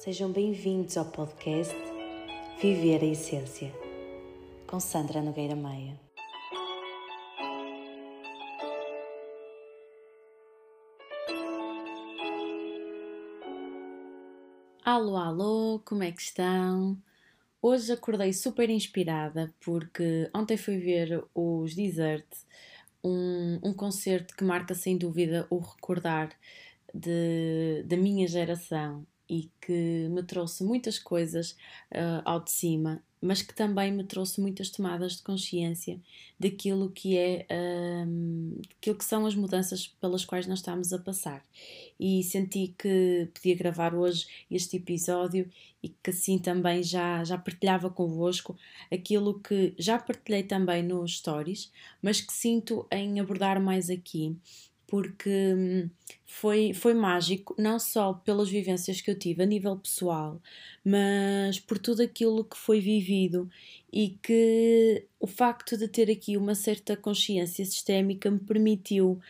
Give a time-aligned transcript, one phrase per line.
[0.00, 1.74] Sejam bem-vindos ao podcast
[2.58, 3.70] Viver a Essência,
[4.66, 6.00] com Sandra Nogueira Maia.
[14.82, 16.96] Alô, alô, como é que estão?
[17.60, 22.26] Hoje acordei super inspirada porque ontem fui ver os Desert,
[23.04, 26.30] um, um concerto que marca sem dúvida o recordar
[26.94, 31.52] de, da minha geração e que me trouxe muitas coisas
[31.92, 36.00] uh, ao de cima, mas que também me trouxe muitas tomadas de consciência
[36.38, 37.46] daquilo que é
[38.08, 41.44] um, aquilo que são as mudanças pelas quais nós estamos a passar.
[41.98, 45.48] E senti que podia gravar hoje este episódio
[45.80, 48.56] e que assim também já, já partilhava convosco
[48.90, 51.70] aquilo que já partilhei também nos stories,
[52.02, 54.36] mas que sinto em abordar mais aqui
[54.90, 55.88] porque hum,
[56.26, 60.42] foi, foi mágico, não só pelas vivências que eu tive a nível pessoal,
[60.84, 63.48] mas por tudo aquilo que foi vivido
[63.92, 69.20] e que o facto de ter aqui uma certa consciência sistémica me permitiu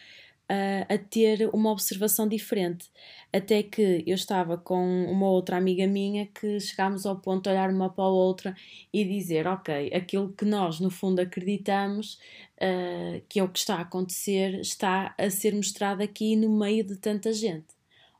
[0.51, 2.91] a, a ter uma observação diferente.
[3.33, 7.71] Até que eu estava com uma outra amiga minha que chegámos ao ponto de olhar
[7.71, 8.57] uma para a outra
[8.93, 12.15] e dizer: Ok, aquilo que nós no fundo acreditamos
[12.57, 16.83] uh, que é o que está a acontecer está a ser mostrado aqui no meio
[16.85, 17.69] de tanta gente.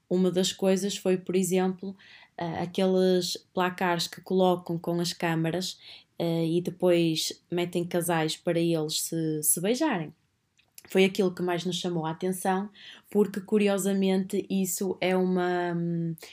[0.09, 5.73] Uma das coisas foi, por exemplo, uh, aqueles placares que colocam com as câmaras
[6.21, 10.15] uh, e depois metem casais para eles se, se beijarem
[10.91, 12.69] foi aquilo que mais nos chamou a atenção,
[13.09, 15.73] porque curiosamente isso é uma,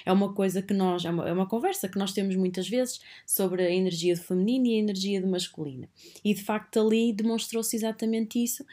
[0.03, 2.99] é uma coisa que nós, é uma, é uma conversa que nós temos muitas vezes
[3.23, 5.87] sobre a energia do feminino e a energia do masculino.
[6.25, 8.65] E de facto ali demonstrou-se exatamente isso,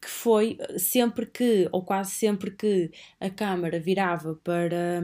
[0.00, 5.02] que foi sempre que, ou quase sempre que a câmara virava para,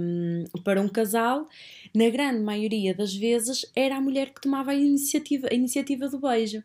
[0.64, 1.46] para um casal,
[1.94, 6.18] na grande maioria das vezes era a mulher que tomava a iniciativa, a iniciativa do
[6.18, 6.62] beijo.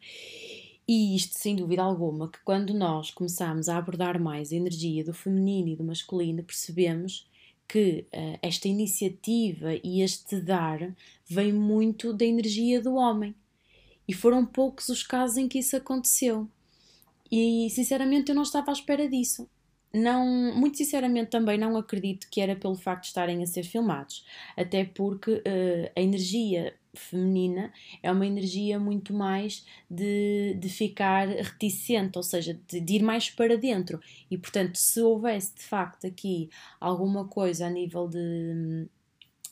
[0.88, 5.14] E isto, sem dúvida alguma, que quando nós começamos a abordar mais a energia do
[5.14, 7.28] feminino e do masculino, percebemos
[7.68, 13.36] que uh, esta iniciativa e este dar vem muito da energia do homem.
[14.08, 16.48] E foram poucos os casos em que isso aconteceu.
[17.30, 19.50] E sinceramente eu não estava à espera disso.
[19.94, 24.26] Não, muito sinceramente também não acredito que era pelo facto de estarem a ser filmados,
[24.56, 27.72] até porque uh, a energia feminina
[28.02, 33.30] é uma energia muito mais de, de ficar reticente, ou seja, de, de, ir mais
[33.30, 34.00] para dentro.
[34.30, 36.50] E portanto, se houvesse de facto aqui
[36.80, 38.88] alguma coisa a nível de,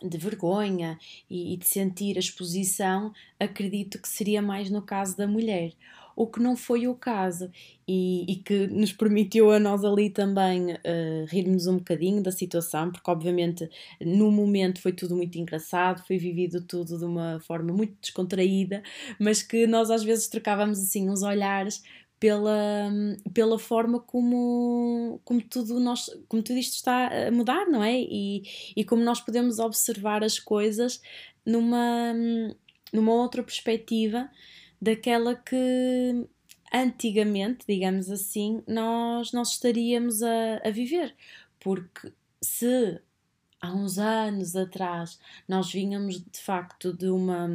[0.02, 0.98] de vergonha
[1.30, 5.74] e, e de sentir a exposição, acredito que seria mais no caso da mulher
[6.16, 7.52] o que não foi o caso
[7.88, 12.92] e, e que nos permitiu a nós ali também uh, rirmos um bocadinho da situação,
[12.92, 17.96] porque obviamente no momento foi tudo muito engraçado, foi vivido tudo de uma forma muito
[18.02, 18.82] descontraída,
[19.20, 21.84] mas que nós às vezes trocávamos assim uns olhares
[22.20, 22.90] pela,
[23.34, 28.00] pela forma como, como, tudo nós, como tudo isto está a mudar, não é?
[28.00, 28.44] E,
[28.76, 31.02] e como nós podemos observar as coisas
[31.46, 32.14] numa,
[32.92, 34.30] numa outra perspectiva
[34.82, 36.28] daquela que
[36.74, 41.16] antigamente, digamos assim, nós, nós estaríamos a, a viver.
[41.60, 43.00] Porque se
[43.62, 47.48] há uns anos atrás nós vínhamos de facto de uma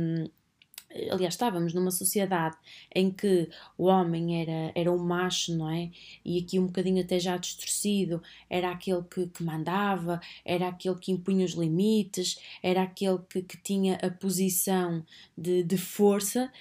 [1.10, 2.56] aliás, estávamos numa sociedade
[2.94, 5.90] em que o homem era, era um macho, não é?
[6.24, 11.12] E aqui um bocadinho até já distorcido, era aquele que, que mandava, era aquele que
[11.12, 15.04] impunha os limites, era aquele que, que tinha a posição
[15.36, 16.52] de, de força.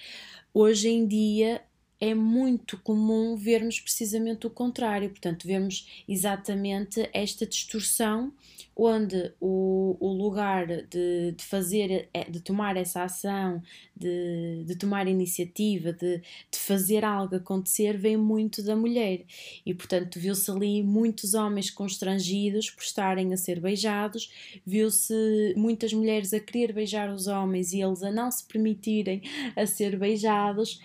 [0.52, 1.62] Hoje em dia
[2.00, 8.32] é muito comum vermos precisamente o contrário, portanto, vemos exatamente esta distorção
[8.74, 13.62] onde o, o lugar de, de fazer, é, de tomar essa ação,
[13.94, 16.18] de, de tomar iniciativa, de,
[16.50, 19.26] de fazer algo acontecer, vem muito da mulher.
[19.66, 24.32] E, portanto, viu-se ali muitos homens constrangidos por estarem a ser beijados,
[24.64, 29.20] viu-se muitas mulheres a querer beijar os homens e eles a não se permitirem
[29.54, 30.80] a ser beijados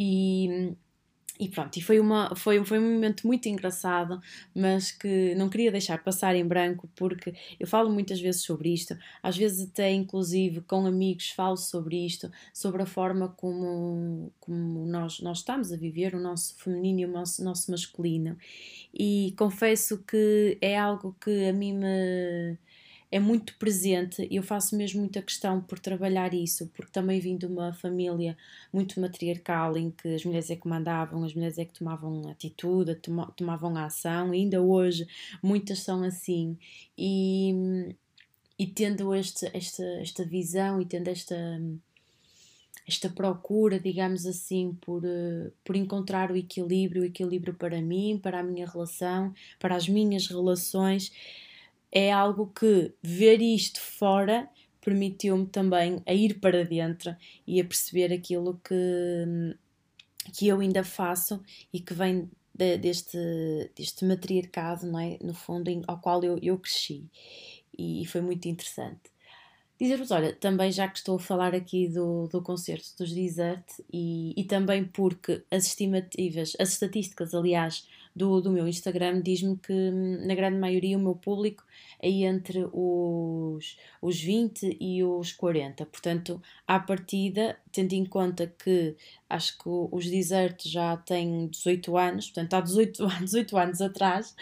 [0.00, 0.76] e,
[1.40, 4.20] e pronto, e foi, uma, foi, foi um momento muito engraçado,
[4.54, 8.96] mas que não queria deixar passar em branco, porque eu falo muitas vezes sobre isto,
[9.20, 15.18] às vezes até inclusive com amigos falo sobre isto, sobre a forma como, como nós,
[15.18, 18.38] nós estamos a viver o nosso feminino e o nosso, nosso masculino.
[18.94, 22.56] E confesso que é algo que a mim me
[23.10, 27.36] é muito presente e eu faço mesmo muita questão por trabalhar isso, porque também vim
[27.36, 28.36] de uma família
[28.72, 33.00] muito matriarcal em que as mulheres é que mandavam, as mulheres é que tomavam atitude,
[33.36, 35.08] tomavam ação, ainda hoje
[35.42, 36.58] muitas são assim.
[36.96, 37.94] E,
[38.58, 41.36] e tendo este, esta, esta visão e tendo esta,
[42.86, 45.02] esta procura, digamos assim, por,
[45.64, 50.26] por encontrar o equilíbrio, o equilíbrio para mim, para a minha relação, para as minhas
[50.26, 51.10] relações,
[51.90, 54.48] é algo que ver isto fora
[54.80, 57.14] permitiu-me também a ir para dentro
[57.46, 59.56] e a perceber aquilo que,
[60.32, 61.42] que eu ainda faço
[61.72, 63.18] e que vem de, deste,
[63.76, 65.18] deste matriarcado, não é?
[65.22, 67.06] no fundo, em, ao qual eu, eu cresci.
[67.76, 69.10] E, e foi muito interessante.
[69.80, 74.34] Dizer-vos, olha, também já que estou a falar aqui do, do concerto dos Desert e,
[74.36, 77.86] e também porque as estimativas, as estatísticas, aliás,
[78.18, 79.72] do, do meu Instagram diz-me que
[80.26, 81.64] na grande maioria o meu público
[82.00, 85.86] é entre os, os 20 e os 40.
[85.86, 88.96] Portanto, à partida, tendo em conta que
[89.30, 94.34] acho que os desertos já têm 18 anos, portanto, há 18, 18 anos atrás,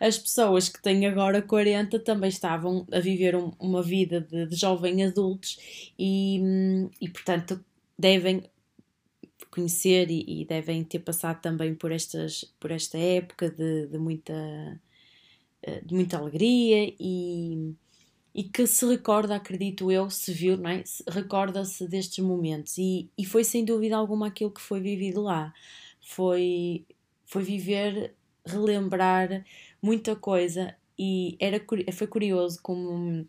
[0.00, 4.56] as pessoas que têm agora 40 também estavam a viver um, uma vida de, de
[4.56, 5.58] jovem adultos
[5.98, 6.40] e,
[7.00, 7.62] e, portanto,
[7.98, 8.44] devem
[9.46, 14.80] conhecer e, e, devem ter passado também por, estas, por esta época de, de muita,
[15.62, 17.74] eh, de muita alegria e,
[18.34, 20.84] e que se recorda, acredito eu, se viu, é?
[21.08, 25.52] recorda-se destes momentos e, e foi sem dúvida alguma aquilo que foi vivido lá.
[26.00, 26.84] Foi,
[27.26, 28.14] foi viver,
[28.44, 29.44] relembrar
[29.82, 33.26] muita coisa e era, foi curioso como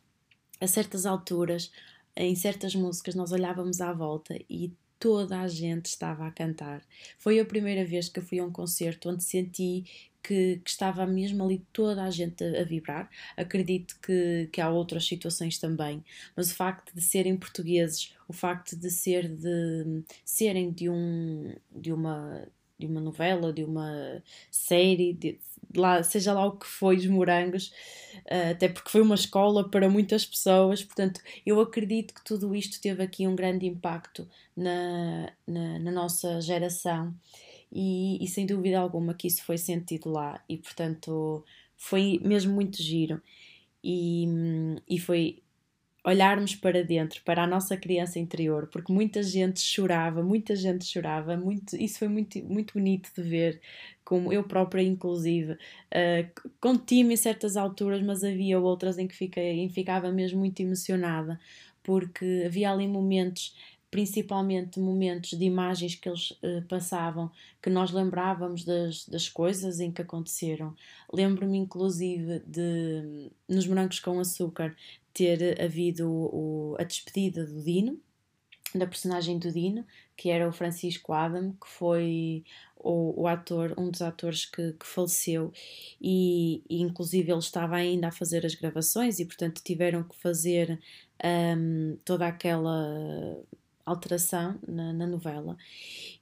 [0.60, 1.72] a certas alturas,
[2.16, 6.84] em certas músicas, nós olhávamos à volta e toda a gente estava a cantar.
[7.18, 9.84] Foi a primeira vez que eu fui a um concerto onde senti
[10.22, 13.10] que, que estava mesmo ali toda a gente a, a, vibrar.
[13.36, 16.06] Acredito que, que há outras situações também,
[16.36, 21.92] mas o facto de serem portugueses, o facto de ser de serem de um de
[21.92, 22.48] uma
[22.78, 25.40] de uma novela, de uma série, de,
[25.76, 27.72] lá, seja lá o que foi, os morangos,
[28.26, 32.82] uh, até porque foi uma escola para muitas pessoas, portanto, eu acredito que tudo isto
[32.82, 37.14] teve aqui um grande impacto na, na, na nossa geração
[37.72, 41.44] e, e, sem dúvida alguma que isso foi sentido lá e, portanto,
[41.78, 43.22] foi mesmo muito giro.
[43.84, 44.28] E,
[44.88, 45.41] e foi
[46.04, 51.38] olharmos para dentro, para a nossa criança interior, porque muita gente chorava, muita gente chorava,
[51.38, 53.62] muito, isso foi muito, muito bonito de ver,
[54.04, 59.60] como eu própria, inclusive, uh, contive em certas alturas, mas havia outras em que fiquei,
[59.60, 61.40] em ficava mesmo muito emocionada,
[61.84, 63.56] porque havia ali momentos
[63.92, 67.30] principalmente momentos de imagens que eles uh, passavam,
[67.62, 70.74] que nós lembrávamos das, das coisas em que aconteceram.
[71.12, 74.74] Lembro-me, inclusive, de nos Brancos com Açúcar
[75.14, 78.00] ter havido o, a despedida do Dino,
[78.74, 79.86] da personagem do Dino,
[80.16, 82.46] que era o Francisco Adam, que foi
[82.78, 85.52] o, o ator, um dos atores que, que faleceu,
[86.00, 90.80] e, e, inclusive ele estava ainda a fazer as gravações e, portanto, tiveram que fazer
[91.58, 93.38] um, toda aquela
[93.86, 95.58] alteração na, na novela.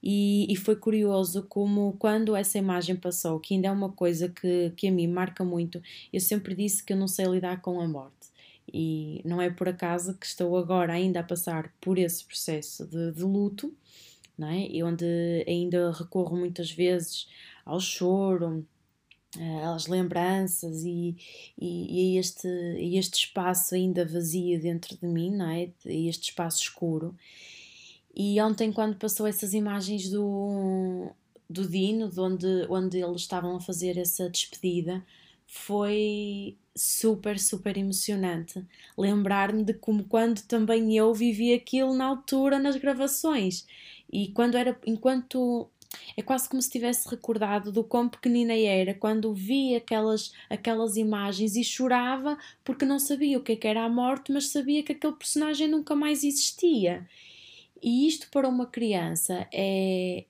[0.01, 4.71] E, e, foi curioso como, quando essa imagem passou, que ainda é uma coisa que,
[4.75, 7.87] que a mim marca muito, eu sempre disse que eu não sei lidar com a
[7.87, 8.29] morte.
[8.71, 13.11] E não é por acaso que estou agora ainda a passar por esse processo de,
[13.11, 13.73] de luto,
[14.37, 14.67] não é?
[14.67, 15.05] e onde
[15.47, 17.27] ainda recorro muitas vezes
[17.65, 18.65] ao choro,
[19.73, 21.15] às lembranças e,
[21.57, 22.47] e, e, este,
[22.95, 25.69] este espaço ainda vazio dentro de mim, não é?
[25.85, 27.15] este espaço escuro.
[28.15, 31.09] E ontem, quando passou essas imagens do,
[31.49, 35.05] do Dino, de onde, onde eles estavam a fazer essa despedida,
[35.45, 38.63] foi super, super emocionante.
[38.97, 43.65] Lembrar-me de como quando também eu vivi aquilo na altura nas gravações.
[44.11, 45.69] E quando era, enquanto
[46.15, 51.55] é quase como se tivesse recordado do quão pequenina era quando vi aquelas, aquelas imagens
[51.55, 54.91] e chorava porque não sabia o que, é que era a morte, mas sabia que
[54.91, 57.07] aquele personagem nunca mais existia.
[57.81, 60.25] E isto para uma criança é,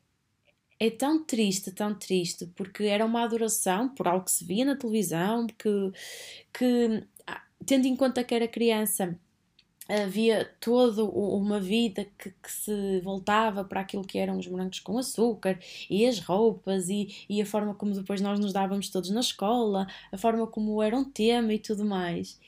[0.80, 4.76] é tão triste, tão triste, porque era uma adoração por algo que se via na
[4.76, 5.92] televisão, que,
[6.54, 9.20] que ah, tendo em conta que era criança,
[9.90, 14.98] havia toda uma vida que, que, se voltava para aquilo que eram os morangos com
[15.00, 19.20] açúcar e as roupas e, e a forma como depois nós nos dávamos todos na
[19.20, 22.40] escola, a forma como era um tema e tudo mais.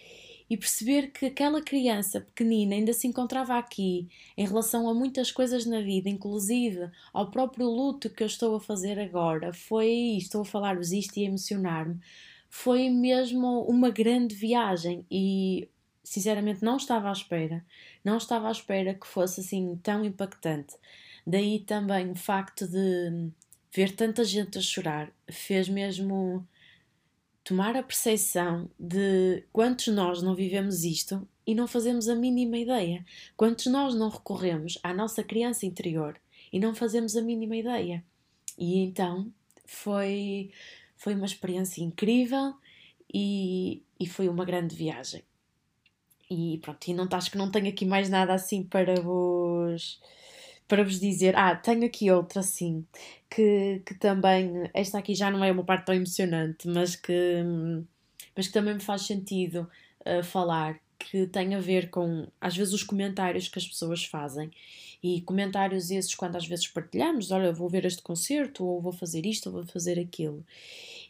[0.47, 4.07] E perceber que aquela criança pequenina ainda se encontrava aqui
[4.37, 8.59] em relação a muitas coisas na vida, inclusive ao próprio luto que eu estou a
[8.59, 11.99] fazer agora, foi, estou a falar-vos isto e a emocionar-me,
[12.49, 15.05] foi mesmo uma grande viagem.
[15.09, 15.69] E
[16.03, 17.65] sinceramente não estava à espera,
[18.03, 20.75] não estava à espera que fosse assim tão impactante.
[21.25, 23.29] Daí também o facto de
[23.73, 26.45] ver tanta gente a chorar fez mesmo
[27.43, 33.05] tomar a percepção de quantos nós não vivemos isto e não fazemos a mínima ideia.
[33.35, 36.19] Quantos nós não recorremos à nossa criança interior
[36.51, 38.03] e não fazemos a mínima ideia.
[38.57, 39.31] E então
[39.65, 40.51] foi,
[40.97, 42.53] foi uma experiência incrível
[43.13, 45.23] e, e foi uma grande viagem.
[46.33, 49.99] E pronto, e não acho que não tenho aqui mais nada assim para vos
[50.65, 51.35] para vos dizer.
[51.35, 52.85] Ah, tenho aqui outra assim,
[53.29, 57.43] que, que também, esta aqui já não é uma parte tão emocionante, mas que,
[58.35, 59.69] mas que também me faz sentido
[60.05, 64.51] uh, falar, que tem a ver com, às vezes, os comentários que as pessoas fazem.
[65.03, 69.25] E comentários esses, quando às vezes partilhamos, olha, vou ver este concerto, ou vou fazer
[69.25, 70.45] isto, ou vou fazer aquilo.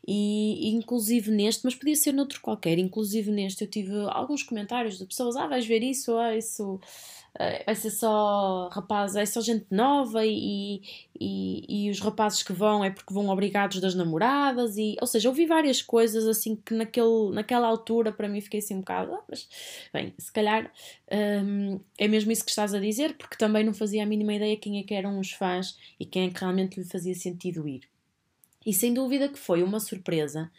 [0.08, 5.06] E inclusive neste, mas podia ser noutro qualquer, inclusive neste eu tive alguns comentários de
[5.06, 6.80] pessoas, ah, vais ver isso, ah, isso
[7.36, 10.82] uh, vai ser só rapazes, é só gente nova e,
[11.20, 15.30] e, e, os rapazes que vão é porque vão obrigados das namoradas e, ou seja,
[15.30, 19.24] ouvi várias coisas assim que naquele, naquela altura para mim fiquei assim um bocado, ah,
[19.28, 19.48] mas
[19.94, 20.72] bem, se calhar
[21.44, 24.58] um, é mesmo isso que estás a dizer, porque também não fazia a mínima ideia
[24.58, 27.82] quem é que eram os fãs e quem é que realmente lhe fazia sentido ir.
[28.66, 30.52] E sem dúvida que foi uma surpresa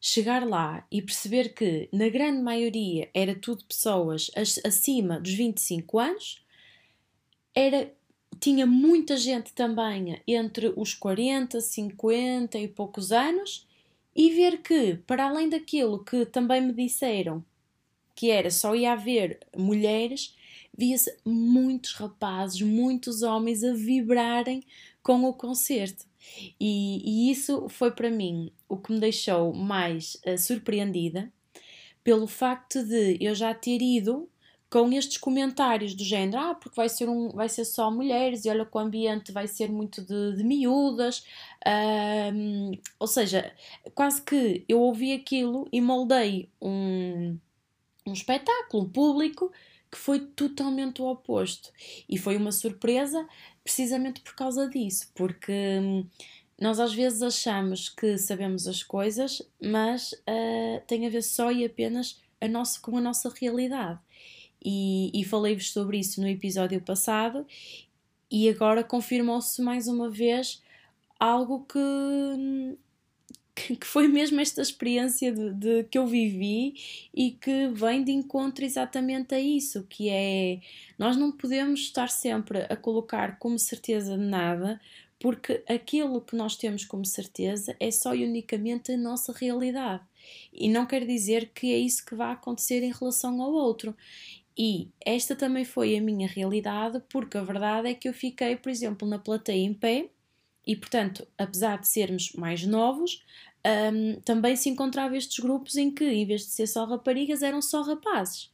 [0.00, 4.30] chegar lá e perceber que, na grande maioria, era tudo pessoas
[4.64, 6.44] acima dos 25 anos,
[7.54, 7.92] era,
[8.40, 13.66] tinha muita gente também entre os 40, 50 e poucos anos,
[14.14, 17.44] e ver que, para além daquilo que também me disseram,
[18.14, 20.34] que era só ia haver mulheres,
[20.76, 24.62] via-se muitos rapazes, muitos homens a vibrarem
[25.02, 26.04] com o concerto.
[26.60, 31.32] E, e isso foi para mim o que me deixou mais uh, surpreendida
[32.02, 34.28] pelo facto de eu já ter ido
[34.70, 38.50] com estes comentários do género, ah, porque vai ser, um, vai ser só mulheres e
[38.50, 41.24] olha que o ambiente vai ser muito de, de miúdas,
[42.34, 43.52] um, ou seja,
[43.94, 47.38] quase que eu ouvi aquilo e moldei um,
[48.06, 49.50] um espetáculo público
[49.90, 51.72] que foi totalmente o oposto.
[52.08, 53.26] E foi uma surpresa
[53.62, 56.06] precisamente por causa disso, porque hum,
[56.60, 61.64] nós às vezes achamos que sabemos as coisas, mas uh, tem a ver só e
[61.64, 63.98] apenas a nossa, com a nossa realidade.
[64.64, 67.46] E, e falei-vos sobre isso no episódio passado,
[68.30, 70.62] e agora confirmou-se mais uma vez
[71.18, 72.76] algo que hum,
[73.78, 76.74] que foi mesmo esta experiência de, de, que eu vivi
[77.14, 80.60] e que vem de encontro exatamente a isso, que é
[80.98, 84.80] nós não podemos estar sempre a colocar como certeza de nada,
[85.20, 90.02] porque aquilo que nós temos como certeza é só e unicamente a nossa realidade.
[90.52, 93.96] E não quer dizer que é isso que vai acontecer em relação ao outro.
[94.56, 98.70] E esta também foi a minha realidade, porque a verdade é que eu fiquei, por
[98.70, 100.08] exemplo, na plateia em pé,
[100.68, 103.24] e portanto, apesar de sermos mais novos,
[103.66, 107.60] um, também se encontrava estes grupos em que, em vez de ser só raparigas, eram
[107.60, 108.50] só rapazes,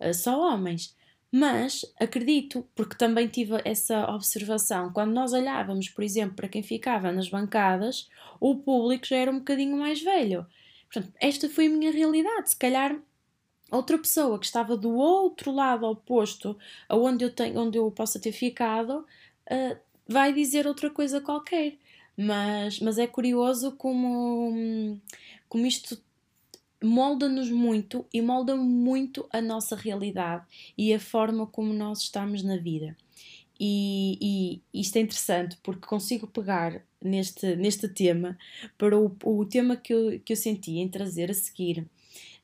[0.00, 0.96] uh, só homens.
[1.30, 7.12] Mas acredito, porque também tive essa observação, quando nós olhávamos, por exemplo, para quem ficava
[7.12, 8.08] nas bancadas,
[8.40, 10.46] o público já era um bocadinho mais velho.
[10.90, 12.50] Portanto, esta foi a minha realidade.
[12.50, 12.98] Se calhar
[13.70, 18.32] outra pessoa que estava do outro lado oposto aonde eu tenho, onde eu possa ter
[18.32, 19.04] ficado,
[19.50, 19.76] uh,
[20.06, 21.76] vai dizer outra coisa qualquer.
[22.20, 25.00] Mas, mas é curioso como,
[25.48, 26.02] como isto
[26.82, 30.44] molda-nos muito e molda muito a nossa realidade
[30.76, 32.96] e a forma como nós estamos na vida.
[33.60, 38.36] E, e isto é interessante porque consigo pegar neste, neste tema
[38.76, 41.86] para o, o tema que eu, que eu senti em trazer a seguir,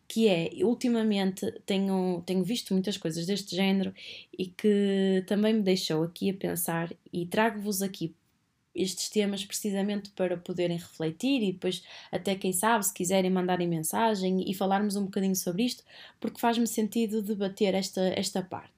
[0.07, 3.93] que é, ultimamente tenho, tenho visto muitas coisas deste género
[4.37, 8.15] e que também me deixou aqui a pensar e trago-vos aqui
[8.75, 14.49] estes temas precisamente para poderem refletir e depois, até quem sabe, se quiserem mandarem mensagem
[14.49, 15.85] e falarmos um bocadinho sobre isto,
[16.21, 18.73] porque faz-me sentido debater esta, esta parte.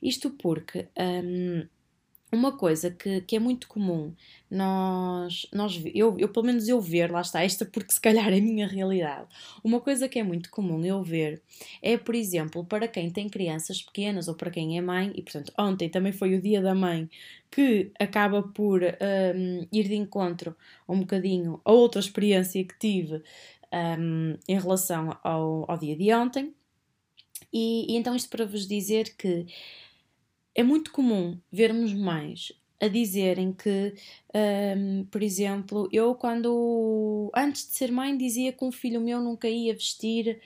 [0.00, 0.88] Isto porque.
[0.98, 1.66] Um,
[2.32, 4.14] uma coisa que, que é muito comum
[4.50, 8.38] nós, nós eu, eu pelo menos eu ver, lá está, esta porque se calhar é
[8.38, 9.26] a minha realidade.
[9.64, 11.42] Uma coisa que é muito comum eu ver
[11.82, 15.52] é, por exemplo, para quem tem crianças pequenas ou para quem é mãe, e portanto
[15.58, 17.08] ontem também foi o dia da mãe,
[17.50, 20.54] que acaba por um, ir de encontro
[20.88, 23.22] um bocadinho a outra experiência que tive
[23.98, 26.54] um, em relação ao, ao dia de ontem.
[27.52, 29.46] E, e então isto para vos dizer que
[30.54, 33.94] é muito comum vermos mães a dizerem que,
[34.34, 39.48] um, por exemplo, eu quando antes de ser mãe dizia que um filho meu nunca
[39.48, 40.40] ia vestir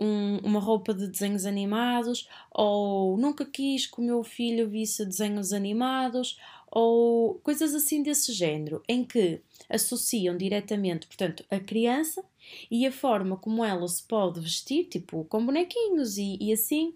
[0.00, 5.52] um, uma roupa de desenhos animados, ou nunca quis que o meu filho visse desenhos
[5.52, 6.38] animados,
[6.70, 12.24] ou coisas assim desse género, em que associam diretamente, portanto, a criança
[12.70, 16.94] e a forma como ela se pode vestir, tipo com bonequinhos e, e assim,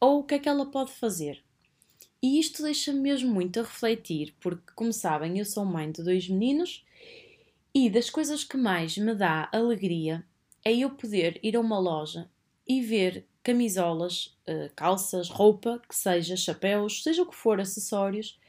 [0.00, 1.43] ou o que é que ela pode fazer.
[2.24, 6.26] E isto deixa-me mesmo muito a refletir, porque, como sabem, eu sou mãe de dois
[6.26, 6.82] meninos
[7.74, 10.24] e das coisas que mais me dá alegria
[10.64, 12.30] é eu poder ir a uma loja
[12.66, 18.40] e ver camisolas, eh, calças, roupa, que seja chapéus, seja o que for, acessórios,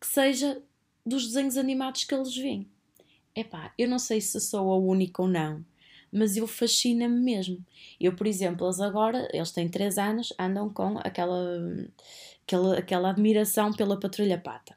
[0.00, 0.62] que seja
[1.04, 2.66] dos desenhos animados que eles veem.
[3.36, 5.62] Epá, eu não sei se sou a única ou não,
[6.14, 7.58] mas eu fascina-me mesmo.
[8.00, 11.88] Eu, por exemplo, eles agora, eles têm 3 anos, andam com aquela,
[12.46, 14.76] aquela, aquela admiração pela Patrulha Pata.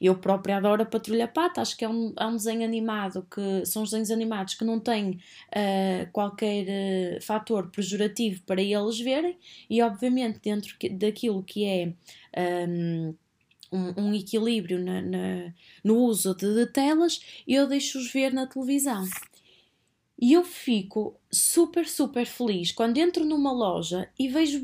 [0.00, 3.64] Eu própria adoro a Patrulha Pata, acho que é um, é um desenho animado que
[3.64, 6.66] são os desenhos animados que não têm uh, qualquer
[7.18, 9.38] uh, fator pejorativo para eles verem,
[9.70, 11.92] e obviamente dentro daquilo que é.
[12.68, 13.14] Um,
[13.72, 19.04] um, um equilíbrio na, na, no uso de, de telas, eu deixo-os ver na televisão.
[20.20, 24.62] E eu fico super, super feliz quando entro numa loja e vejo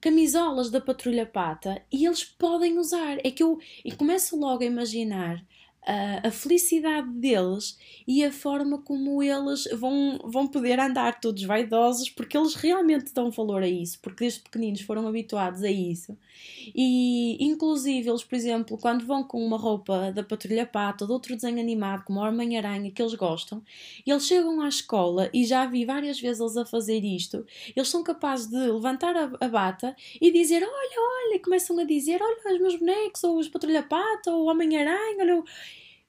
[0.00, 3.18] camisolas da Patrulha Pata e eles podem usar.
[3.24, 5.44] É que eu e começo logo a imaginar
[5.86, 12.10] a, a felicidade deles e a forma como eles vão, vão poder andar todos vaidosos,
[12.10, 16.16] porque eles realmente dão valor a isso, porque desde pequeninos foram habituados a isso.
[16.74, 21.12] E, inclusive, eles, por exemplo, quando vão com uma roupa da Patrulha Pata ou de
[21.12, 23.62] outro desenho animado, como a Homem-Aranha, que eles gostam,
[24.06, 27.44] eles chegam à escola e já vi várias vezes eles a fazer isto,
[27.74, 32.20] eles são capazes de levantar a, a bata e dizer: Olha, olha, começam a dizer:
[32.22, 35.44] Olha, os meus bonecos, ou os Patrulha Pata, ou o Homem-Aranha, olha.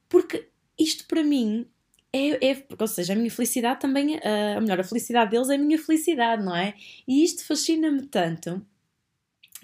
[0.10, 1.66] Porque isto para mim
[2.12, 5.60] é, é, ou seja, a minha felicidade também, uh, melhor, a felicidade deles é a
[5.60, 6.74] minha felicidade, não é?
[7.08, 8.66] E isto fascina-me tanto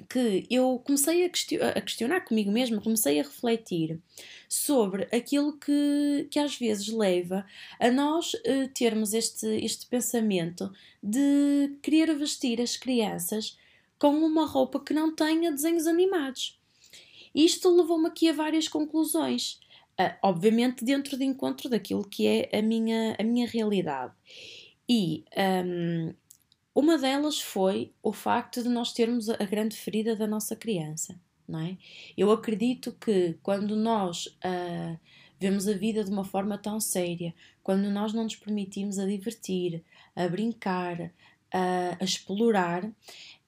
[0.10, 4.00] que eu comecei a, question a, questionar comigo mesma, comecei a refletir
[4.48, 7.46] sobre aquilo que, que às vezes leva
[7.80, 10.72] a nós uh, termos este, este pensamento
[11.02, 13.58] de querer vestir as crianças
[13.98, 16.60] com uma roupa que não tenha desenhos animados.
[17.34, 19.60] Isto levou-me aqui a várias conclusões.
[19.99, 24.13] Uh, obviamente dentro de encontro daquilo que é a minha, a minha realidade.
[24.89, 25.23] E
[25.65, 26.13] um,
[26.73, 31.60] uma delas foi o facto de nós termos a grande ferida da nossa criança, não
[31.60, 31.77] é?
[32.17, 34.99] Eu acredito que quando nós uh,
[35.39, 39.84] vemos a vida de uma forma tão séria, quando nós não nos permitimos a divertir,
[40.15, 41.12] a brincar,
[41.51, 42.91] a, a explorar,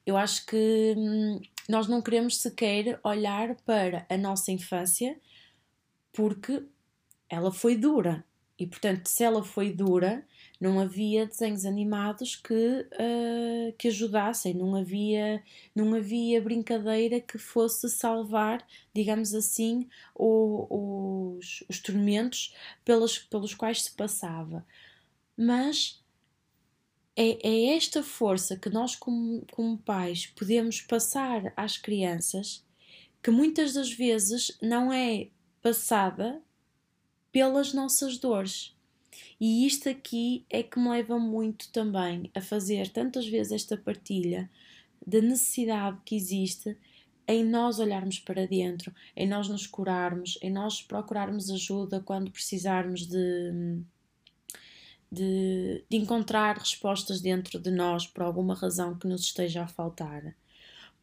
[0.05, 5.19] eu acho que hum, nós não queremos sequer olhar para a nossa infância
[6.17, 6.63] porque
[7.29, 8.25] ela foi dura.
[8.57, 10.25] E portanto, se ela foi dura,
[10.59, 15.43] não havia desenhos animados que, uh, que ajudassem, não havia,
[15.75, 23.83] não havia brincadeira que fosse salvar, digamos assim, o, os, os tormentos pelos, pelos quais
[23.83, 24.65] se passava.
[25.37, 26.03] Mas
[27.15, 32.65] é, é esta força que nós, como, como pais, podemos passar às crianças
[33.21, 35.27] que muitas das vezes não é
[35.61, 36.41] passada
[37.31, 38.75] pelas nossas dores.
[39.39, 44.49] E isto aqui é que me leva muito também a fazer tantas vezes esta partilha
[45.05, 46.77] da necessidade que existe
[47.27, 53.05] em nós olharmos para dentro, em nós nos curarmos, em nós procurarmos ajuda quando precisarmos
[53.05, 53.81] de,
[55.11, 60.33] de, de encontrar respostas dentro de nós por alguma razão que nos esteja a faltar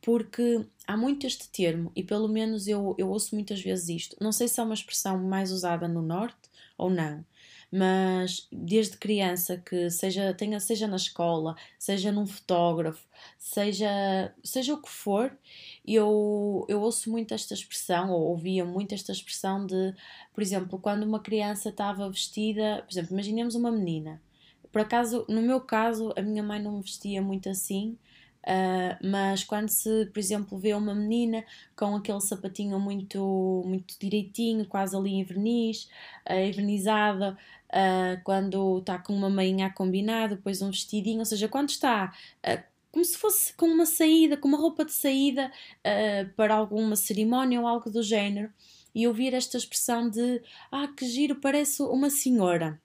[0.04, 4.16] porque há muito este termo, e pelo menos eu, eu ouço muitas vezes isto.
[4.20, 7.24] Não sei se é uma expressão mais usada no Norte ou não,
[7.72, 13.02] mas desde criança que seja, tenha, seja na escola, seja num fotógrafo,
[13.38, 15.34] seja, seja o que for,
[15.86, 19.94] eu, eu ouço muito esta expressão, ou ouvia muito esta expressão de,
[20.34, 24.20] por exemplo, quando uma criança estava vestida, por exemplo, imaginemos uma menina.
[24.70, 27.96] Por acaso, no meu caso, a minha mãe não me vestia muito assim,
[28.44, 31.42] Uh, mas quando se, por exemplo, vê uma menina
[31.74, 35.88] com aquele sapatinho muito, muito direitinho, quase ali em verniz,
[36.28, 37.38] uh, envernizada,
[37.70, 42.12] uh, quando está com uma meinha a combinar, depois um vestidinho, ou seja, quando está
[42.92, 45.50] como se fosse com uma saída, com uma roupa de saída
[46.36, 48.52] para alguma cerimónia ou algo do género,
[48.94, 52.80] e ouvir esta expressão de ah, que giro, parece uma senhora,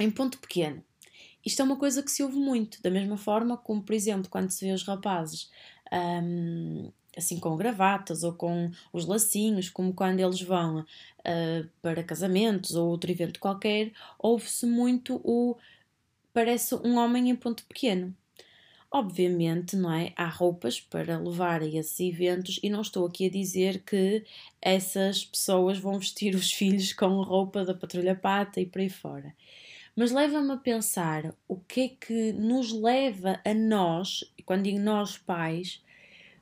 [0.00, 0.82] em ponto pequeno.
[1.44, 4.50] Isto é uma coisa que se ouve muito, da mesma forma como, por exemplo, quando
[4.50, 5.50] se vê os rapazes
[5.92, 12.74] um, assim com gravatas ou com os lacinhos, como quando eles vão uh, para casamentos
[12.74, 15.56] ou outro evento qualquer, ouve-se muito o
[16.32, 18.14] parece um homem em ponto pequeno.
[18.90, 20.12] Obviamente, não é?
[20.16, 24.24] Há roupas para levar a esses eventos e não estou aqui a dizer que
[24.62, 29.34] essas pessoas vão vestir os filhos com roupa da patrulha pata e por aí fora.
[29.96, 35.16] Mas leva-me a pensar o que é que nos leva a nós, quando digo nós
[35.16, 35.82] pais,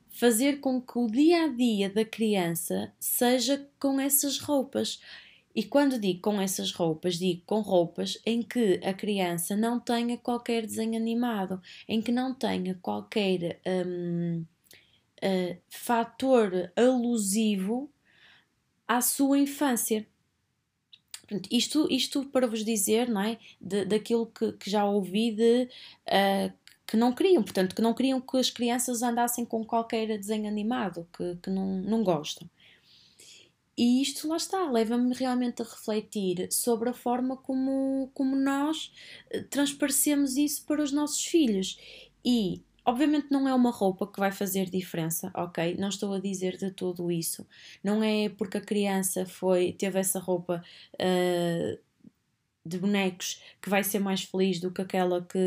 [0.09, 5.01] fazer com que o dia a dia da criança seja com essas roupas.
[5.55, 10.17] E quando digo com essas roupas, digo com roupas em que a criança não tenha
[10.17, 14.45] qualquer desenho animado, em que não tenha qualquer um,
[15.23, 17.91] uh, fator alusivo
[18.89, 20.07] à sua infância.
[21.51, 23.39] Isto, isto para vos dizer, não é?
[23.61, 25.69] De, daquilo que, que já ouvi de
[26.09, 26.53] uh,
[26.87, 31.09] que não queriam, portanto, que não queriam que as crianças andassem com qualquer desenho animado,
[31.17, 32.49] que, que não, não gostam.
[33.77, 38.93] E isto lá está, leva-me realmente a refletir sobre a forma como, como nós
[39.31, 41.79] eh, transparecemos isso para os nossos filhos.
[42.23, 45.77] E, obviamente, não é uma roupa que vai fazer diferença, ok?
[45.79, 47.47] Não estou a dizer de tudo isso.
[47.83, 50.63] Não é porque a criança foi teve essa roupa
[50.95, 51.79] uh,
[52.65, 55.39] de bonecos que vai ser mais feliz do que aquela que,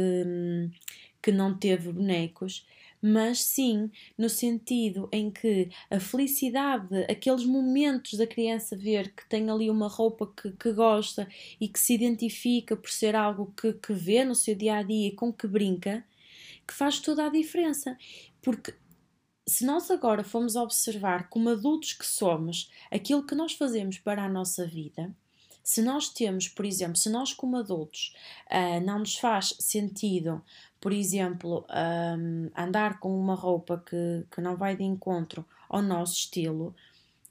[1.21, 2.65] que não teve bonecos
[3.07, 9.47] mas sim no sentido em que a felicidade, aqueles momentos da criança ver que tem
[9.49, 11.27] ali uma roupa que, que gosta
[11.61, 15.09] e que se identifica por ser algo que, que vê no seu dia a dia
[15.09, 16.03] e com que brinca,
[16.67, 17.97] que faz toda a diferença.
[18.41, 18.73] Porque
[19.47, 24.29] se nós agora formos observar como adultos que somos aquilo que nós fazemos para a
[24.29, 25.15] nossa vida,
[25.63, 28.15] se nós temos, por exemplo, se nós como adultos
[28.51, 30.43] uh, não nos faz sentido
[30.85, 36.13] por exemplo, um, andar com uma roupa que, que não vai de encontro ao nosso
[36.13, 36.75] estilo,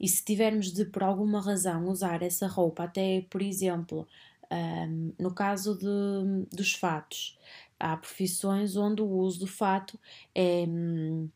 [0.00, 4.08] e se tivermos de, por alguma razão, usar essa roupa, até, por exemplo,
[4.50, 7.38] um, no caso de, dos fatos,
[7.78, 9.98] há profissões onde o uso do fato
[10.34, 10.64] é.
[10.68, 11.28] Um,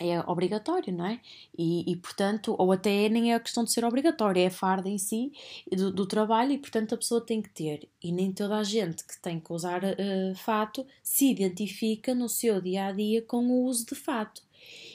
[0.00, 1.20] é obrigatório, não é?
[1.56, 4.88] E, e, portanto, ou até nem é a questão de ser obrigatório, é a farda
[4.88, 5.32] em si
[5.70, 7.88] do, do, trabalho e, portanto, a pessoa tem que ter.
[8.02, 12.60] E nem toda a gente que tem que usar uh, fato se identifica no seu
[12.60, 14.42] dia a dia com o uso de fato.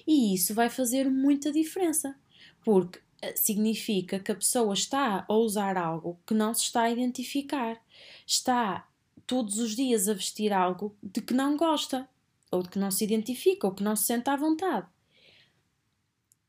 [0.08, 2.16] E isso vai fazer muita diferença,
[2.64, 6.92] porque uh, significa que a pessoa está a usar algo que não se está a
[6.92, 7.78] identificar,
[8.26, 8.88] está
[9.26, 12.08] todos os dias a vestir algo de que não gosta
[12.54, 14.88] ou de que não se identifica, ou que não se sente à vontade.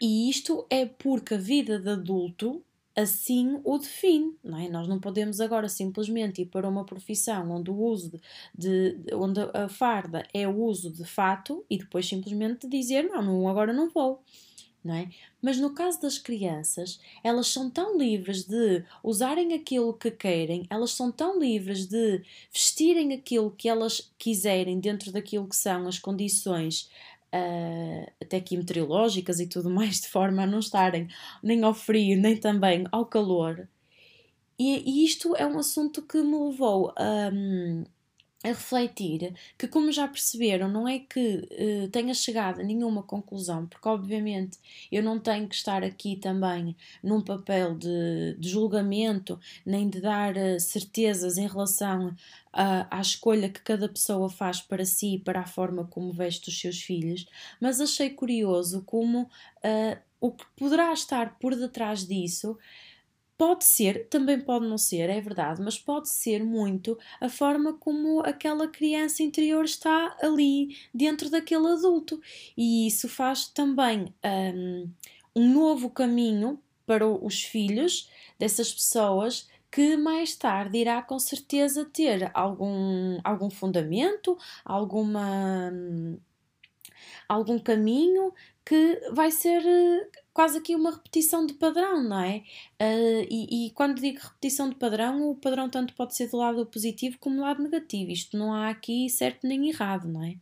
[0.00, 2.62] E isto é porque a vida de adulto
[2.94, 4.68] assim o define, não é?
[4.68, 8.20] Nós não podemos agora simplesmente ir para uma profissão onde o uso
[8.56, 13.22] de, de onde a farda é o uso de fato e depois simplesmente dizer não,
[13.22, 14.22] não agora não vou.
[14.84, 15.08] Não é?
[15.40, 20.90] Mas no caso das crianças, elas são tão livres de usarem aquilo que querem, elas
[20.90, 26.90] são tão livres de vestirem aquilo que elas quiserem dentro daquilo que são as condições
[27.34, 31.08] uh, até aqui meteorológicas e tudo mais, de forma a não estarem
[31.42, 33.66] nem ao frio, nem também ao calor.
[34.58, 37.30] E, e isto é um assunto que me levou a.
[37.32, 37.84] Um,
[38.44, 43.66] a refletir que, como já perceberam, não é que uh, tenha chegado a nenhuma conclusão,
[43.66, 44.58] porque obviamente
[44.92, 50.36] eu não tenho que estar aqui também num papel de, de julgamento, nem de dar
[50.36, 55.40] uh, certezas em relação uh, à escolha que cada pessoa faz para si e para
[55.40, 57.26] a forma como veste os seus filhos,
[57.58, 59.28] mas achei curioso como
[60.20, 62.58] o que poderá estar por detrás disso
[63.46, 68.20] Pode ser, também pode não ser, é verdade, mas pode ser muito a forma como
[68.20, 72.18] aquela criança interior está ali dentro daquele adulto.
[72.56, 74.90] E isso faz também um,
[75.36, 82.30] um novo caminho para os filhos dessas pessoas que mais tarde irá com certeza ter
[82.32, 86.18] algum, algum fundamento, alguma, hum,
[87.28, 88.32] algum caminho
[88.64, 89.62] que vai ser
[90.34, 92.42] quase aqui uma repetição de padrão, não é?
[92.82, 96.66] Uh, e, e, quando digo repetição de padrão, o padrão tanto pode ser do lado
[96.66, 98.10] positivo como do lado negativo.
[98.10, 100.36] Isto não há aqui certo nem errado, não é?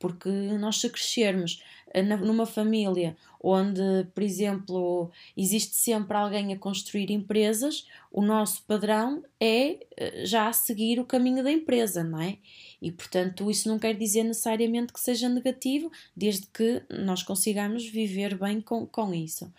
[0.00, 3.82] Porque nós, se crescermos eh, numa família onde,
[4.14, 10.98] por exemplo, existe sempre alguém a construir empresas, o nosso padrão é eh, já seguir
[10.98, 12.38] o caminho da empresa, não é?
[12.82, 18.36] E, portanto, isso não quer dizer necessariamente que seja negativo, desde que nós consigamos viver
[18.38, 19.52] bem com, com isso.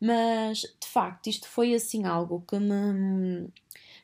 [0.00, 3.48] Mas, de facto, isto foi assim algo que me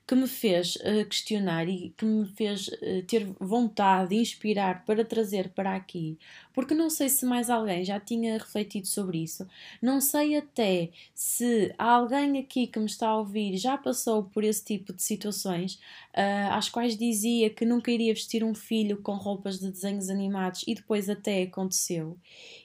[0.09, 5.05] que me fez uh, questionar e que me fez uh, ter vontade de inspirar para
[5.05, 6.18] trazer para aqui,
[6.59, 9.47] porque não sei se mais alguém já tinha refletido sobre isso,
[9.81, 14.64] não sei até se alguém aqui que me está a ouvir já passou por esse
[14.64, 15.75] tipo de situações,
[16.16, 20.64] uh, às quais dizia que nunca iria vestir um filho com roupas de desenhos animados
[20.66, 22.18] e depois até aconteceu.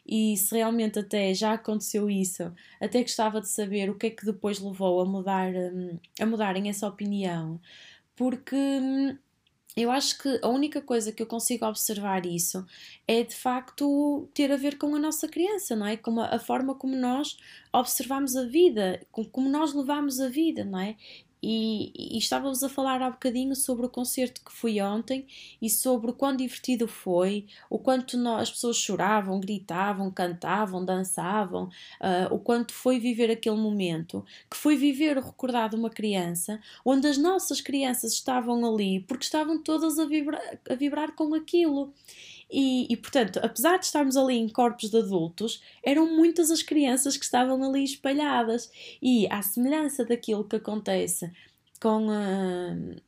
[0.03, 2.51] E se realmente até já aconteceu isso,
[2.82, 6.67] até gostava de saber o que é que depois levou a mudar um, a mudarem
[6.67, 7.62] essa opinião,
[8.15, 9.15] porque hum,
[9.75, 12.65] eu acho que a única coisa que eu consigo observar isso
[13.07, 15.97] é de facto ter a ver com a nossa criança, não é?
[15.97, 17.38] Com a, forma como nós
[17.71, 20.95] observamos a vida, com, como nós levamos a vida, não é?
[21.45, 25.27] E, e, estávamos a falar há bocadinho sobre o concerto que fui ontem
[25.62, 31.65] e sobre o quão divertido foi, o quanto nós, as pessoas choravam, gritavam, cantavam, dançavam,
[31.99, 36.62] uh, o quanto foi viver aquele momento, que foi viver o recordar de uma criança,
[36.86, 41.93] onde as nossas crianças estavam ali porque estavam todas a vibrar, a vibrar com aquilo.
[42.53, 47.17] E, e, portanto, apesar de estarmos ali em corpos de adultos, eram muitas as crianças
[47.17, 48.69] que estavam ali espalhadas.
[49.01, 51.31] E, à semelhança daquilo que acontece
[51.81, 53.01] com, uh,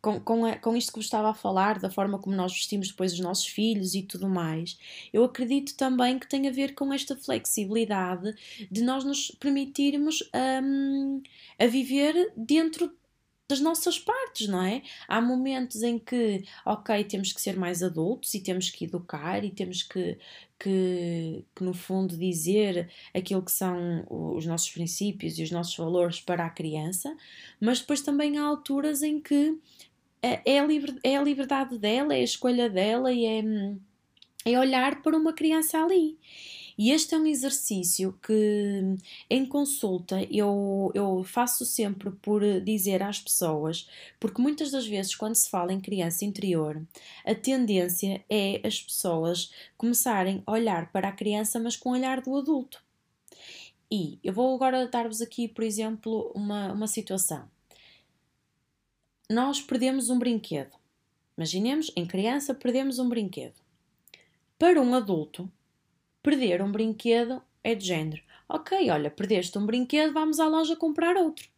[0.00, 2.88] com, com, a, com isto que vos estava a falar, da forma como nós vestimos
[2.88, 4.78] depois os nossos filhos e tudo mais,
[5.12, 8.32] eu acredito também que tem a ver com esta flexibilidade
[8.70, 10.22] de nós nos permitirmos
[10.62, 11.20] um,
[11.58, 12.96] a viver dentro
[13.48, 14.82] das nossas partes, não é?
[15.08, 19.50] Há momentos em que, ok, temos que ser mais adultos e temos que educar e
[19.50, 20.18] temos que,
[20.58, 26.20] que, que, no fundo, dizer aquilo que são os nossos princípios e os nossos valores
[26.20, 27.16] para a criança,
[27.58, 29.58] mas depois também há alturas em que
[30.22, 33.42] é, a, liber, é a liberdade dela, é a escolha dela e é,
[34.44, 36.18] é olhar para uma criança ali.
[36.78, 38.96] E este é um exercício que
[39.28, 45.34] em consulta eu, eu faço sempre por dizer às pessoas, porque muitas das vezes, quando
[45.34, 46.80] se fala em criança interior,
[47.24, 52.20] a tendência é as pessoas começarem a olhar para a criança, mas com o olhar
[52.20, 52.80] do adulto.
[53.90, 57.50] E eu vou agora dar-vos aqui, por exemplo, uma, uma situação.
[59.28, 60.76] Nós perdemos um brinquedo.
[61.36, 63.54] Imaginemos, em criança, perdemos um brinquedo.
[64.58, 65.50] Para um adulto,
[66.22, 68.22] Perder um brinquedo é de género.
[68.48, 71.48] Ok, olha, perdeste um brinquedo, vamos à loja comprar outro.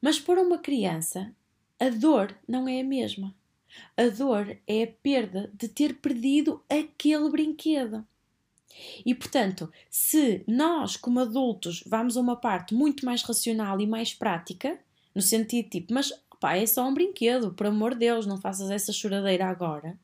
[0.00, 1.34] Mas para uma criança,
[1.78, 3.34] a dor não é a mesma.
[3.96, 8.06] A dor é a perda de ter perdido aquele brinquedo.
[9.04, 14.14] E portanto, se nós, como adultos, vamos a uma parte muito mais racional e mais
[14.14, 14.78] prática,
[15.14, 18.70] no sentido tipo, mas pá, é só um brinquedo, por amor de Deus, não faças
[18.70, 19.98] essa choradeira agora.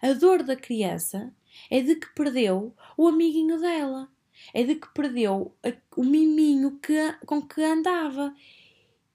[0.00, 1.32] A dor da criança
[1.70, 4.08] é de que perdeu o amiguinho dela,
[4.52, 5.54] é de que perdeu
[5.96, 8.34] o miminho que, com que andava.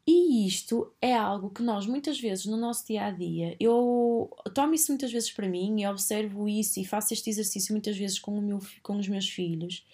[0.09, 4.73] E isto é algo que nós muitas vezes no nosso dia a dia, eu tomo
[4.73, 8.39] isso muitas vezes para mim e observo isso e faço este exercício muitas vezes com,
[8.39, 9.85] meu, com os meus filhos,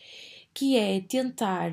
[0.54, 1.72] que é tentar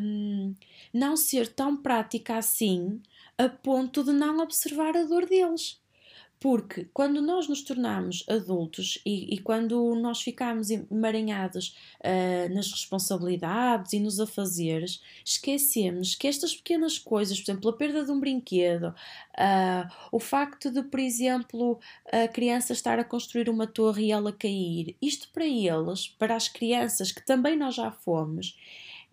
[0.00, 0.54] um,
[0.94, 3.02] não ser tão prática assim
[3.36, 5.81] a ponto de não observar a dor deles.
[6.42, 13.92] Porque quando nós nos tornamos adultos e, e quando nós ficamos emaranhados uh, nas responsabilidades
[13.92, 18.88] e nos afazeres, esquecemos que estas pequenas coisas, por exemplo, a perda de um brinquedo,
[18.88, 21.78] uh, o facto de, por exemplo,
[22.10, 26.48] a criança estar a construir uma torre e ela cair, isto para eles, para as
[26.48, 28.56] crianças que também nós já fomos,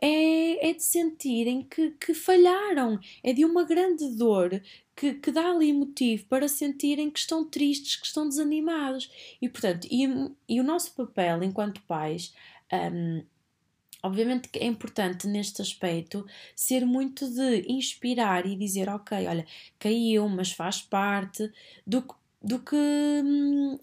[0.02, 4.62] é, é de sentirem que, que falharam, é de uma grande dor
[5.00, 9.10] que, que, dá ali motivo para sentirem que estão tristes, que estão desanimados.
[9.42, 10.04] E, portanto, e,
[10.48, 12.34] e o nosso papel enquanto pais.
[12.72, 13.24] Um,
[14.02, 19.46] Obviamente que é importante neste aspecto ser muito de inspirar e dizer, ok, olha,
[19.78, 21.52] caiu, mas faz parte,
[21.86, 22.06] do,
[22.42, 23.78] do que hum,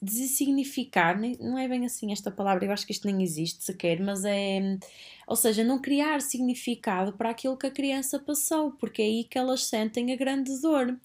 [0.00, 4.24] designificar, não é bem assim esta palavra, eu acho que isto nem existe sequer, mas
[4.24, 4.78] é,
[5.26, 9.38] ou seja, não criar significado para aquilo que a criança passou, porque é aí que
[9.38, 10.98] elas sentem a grande dor.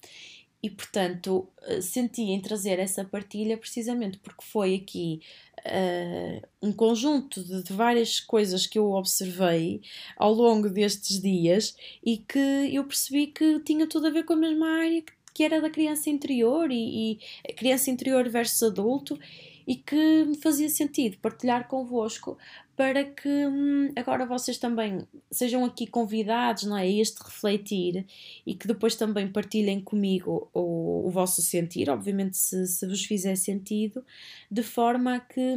[0.62, 5.20] E portanto, eh, senti em trazer essa partilha precisamente porque foi aqui
[5.58, 9.82] uh, um conjunto de, de, várias coisas que eu observei
[10.16, 12.38] ao longo destes dias e que
[12.72, 15.68] eu percebi que tinha tudo a ver com a mesma área que que era da
[15.68, 19.18] criança interior e, e criança interior versus adulto
[19.66, 22.38] e que me fazia sentido partilhar convosco
[22.76, 28.06] para que hum, agora vocês também sejam aqui convidados não é, a este refletir
[28.46, 33.36] e que depois também partilhem comigo o, o vosso sentir, obviamente se, se vos fizer
[33.36, 34.04] sentido,
[34.50, 35.54] de forma a que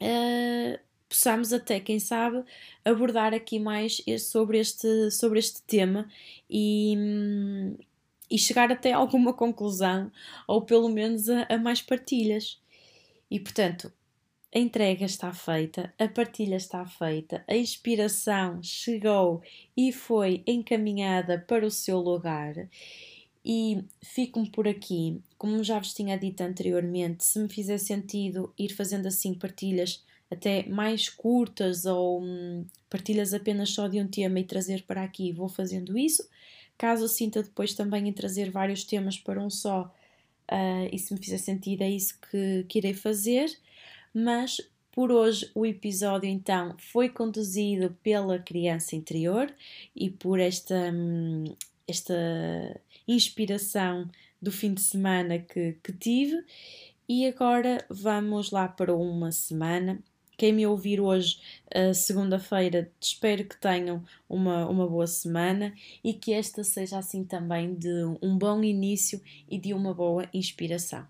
[0.00, 2.42] uh, possamos até, quem sabe,
[2.84, 6.08] abordar aqui mais sobre este, sobre este tema
[6.48, 7.76] e, hum,
[8.30, 10.10] e chegar até alguma conclusão
[10.46, 12.60] ou pelo menos a, a mais partilhas.
[13.30, 13.92] E portanto,
[14.54, 19.42] a entrega está feita, a partilha está feita, a inspiração chegou
[19.76, 22.54] e foi encaminhada para o seu lugar.
[23.44, 28.70] E fico-me por aqui, como já vos tinha dito anteriormente, se me fizer sentido ir
[28.70, 34.44] fazendo assim partilhas até mais curtas ou hum, partilhas apenas só de um tema e
[34.44, 36.28] trazer para aqui, vou fazendo isso.
[36.78, 39.92] Caso sinta depois também em trazer vários temas para um só,
[40.50, 43.50] uh, e se me fizer sentido, é isso que, que irei fazer.
[44.12, 44.60] Mas
[44.96, 49.52] por hoje o episódio então foi conduzido pela criança interior
[49.94, 51.44] e por esta, hum,
[51.86, 52.14] esta
[53.06, 54.10] inspiração
[54.40, 56.42] do fim de semana que, que tive.
[57.08, 60.02] E agora vamos lá para uma semana.
[60.36, 61.40] Quem me ouvir hoje,
[61.94, 68.04] segunda-feira, espero que tenham uma, uma boa semana e que esta seja assim também de
[68.20, 71.06] um bom início e de uma boa inspiração.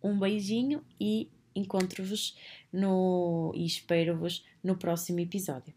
[0.00, 2.36] Um beijinho e encontro-vos
[2.72, 5.74] no e espero-vos no próximo episódio.